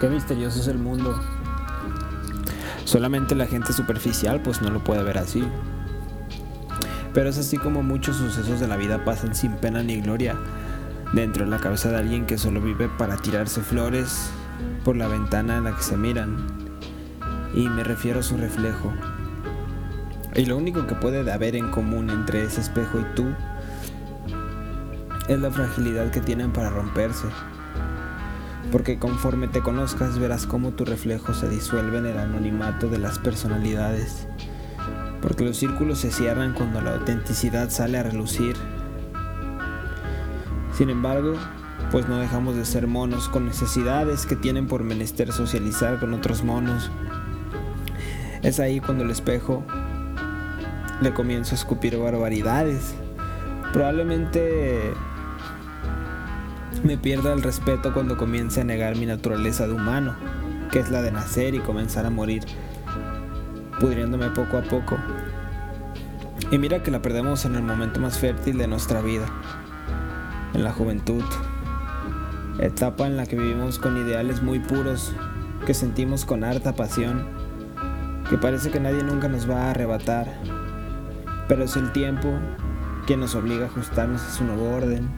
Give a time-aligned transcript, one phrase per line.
[0.00, 1.18] Qué misterioso es el mundo.
[2.84, 5.42] Solamente la gente superficial pues no lo puede ver así.
[7.12, 10.36] Pero es así como muchos sucesos de la vida pasan sin pena ni gloria
[11.12, 14.30] dentro de la cabeza de alguien que solo vive para tirarse flores
[14.84, 16.46] por la ventana en la que se miran.
[17.54, 18.92] Y me refiero a su reflejo.
[20.36, 23.26] Y lo único que puede haber en común entre ese espejo y tú
[25.26, 27.26] es la fragilidad que tienen para romperse.
[28.70, 33.18] Porque conforme te conozcas verás cómo tu reflejo se disuelve en el anonimato de las
[33.18, 34.28] personalidades.
[35.22, 38.56] Porque los círculos se cierran cuando la autenticidad sale a relucir.
[40.76, 41.34] Sin embargo,
[41.90, 46.44] pues no dejamos de ser monos con necesidades que tienen por menester socializar con otros
[46.44, 46.90] monos.
[48.42, 49.64] Es ahí cuando el espejo
[51.00, 52.94] le comienzo a escupir barbaridades.
[53.72, 54.92] Probablemente
[56.84, 60.14] me pierda el respeto cuando comience a negar mi naturaleza de humano,
[60.70, 62.44] que es la de nacer y comenzar a morir,
[63.80, 64.96] pudriéndome poco a poco.
[66.50, 69.26] Y mira que la perdemos en el momento más fértil de nuestra vida,
[70.54, 71.24] en la juventud,
[72.58, 75.14] etapa en la que vivimos con ideales muy puros,
[75.66, 77.26] que sentimos con harta pasión,
[78.30, 80.26] que parece que nadie nunca nos va a arrebatar,
[81.48, 82.28] pero es el tiempo
[83.06, 85.08] quien nos obliga a ajustarnos a su nuevo orden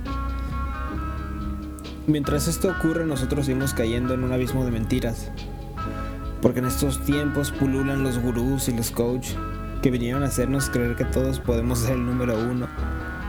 [2.06, 5.30] Mientras esto ocurre, nosotros seguimos cayendo en un abismo de mentiras.
[6.40, 9.28] Porque en estos tiempos pululan los gurús y los coach
[9.82, 12.68] que vinieron a hacernos creer que todos podemos ser el número uno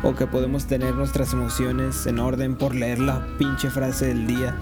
[0.04, 4.56] o que podemos tener nuestras emociones en orden por leer la pinche frase del día.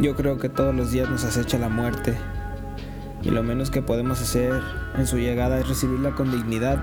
[0.00, 2.16] Yo creo que todos los días nos acecha la muerte
[3.22, 4.62] y lo menos que podemos hacer
[4.96, 6.78] en su llegada es recibirla con dignidad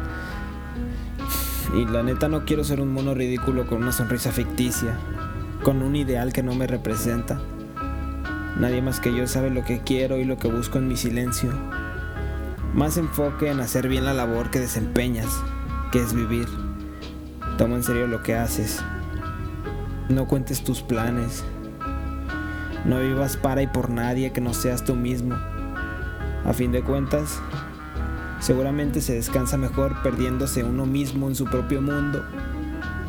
[1.73, 4.97] y la neta no quiero ser un mono ridículo con una sonrisa ficticia,
[5.63, 7.39] con un ideal que no me representa.
[8.59, 11.51] Nadie más que yo sabe lo que quiero y lo que busco en mi silencio.
[12.73, 15.29] Más enfoque en hacer bien la labor que desempeñas,
[15.91, 16.47] que es vivir.
[17.57, 18.83] Toma en serio lo que haces.
[20.09, 21.43] No cuentes tus planes.
[22.85, 25.35] No vivas para y por nadie que no seas tú mismo.
[26.45, 27.41] A fin de cuentas,
[28.45, 32.23] Seguramente se descansa mejor perdiéndose uno mismo en su propio mundo,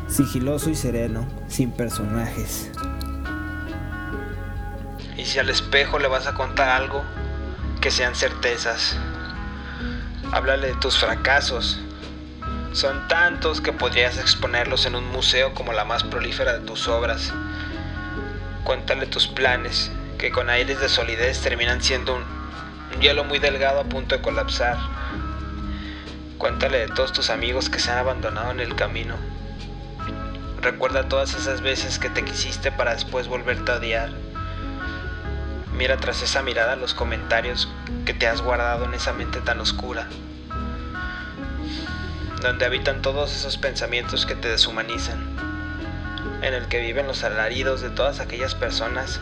[0.07, 2.71] sigiloso y sereno, sin personajes.
[5.15, 7.03] Y si al espejo le vas a contar algo,
[7.81, 8.97] que sean certezas.
[10.31, 11.83] Háblale de tus fracasos.
[12.71, 17.31] Son tantos que podrías exponerlos en un museo como la más prolífera de tus obras.
[18.63, 23.81] Cuéntale tus planes, que con aires de solidez terminan siendo un, un hielo muy delgado
[23.81, 24.96] a punto de colapsar
[26.47, 29.17] Cuéntale de todos tus amigos que se han abandonado en el camino.
[30.61, 34.11] Recuerda todas esas veces que te quisiste para después volverte a odiar.
[35.73, 37.67] Mira tras esa mirada los comentarios
[38.05, 40.07] que te has guardado en esa mente tan oscura,
[42.41, 45.19] donde habitan todos esos pensamientos que te deshumanizan,
[46.43, 49.19] en el que viven los alaridos de todas aquellas personas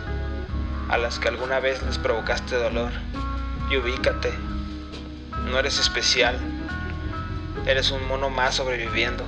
[0.89, 2.91] a las que alguna vez les provocaste dolor.
[3.71, 4.31] Y ubícate,
[5.49, 6.39] no eres especial,
[7.65, 9.25] Eres un mono más sobreviviendo.